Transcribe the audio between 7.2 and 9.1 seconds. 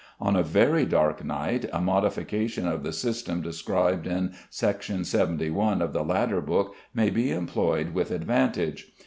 employed with advantage.